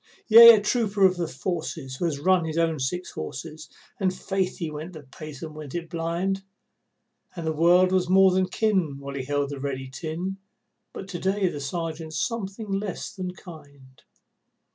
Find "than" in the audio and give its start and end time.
8.31-8.47, 13.13-13.35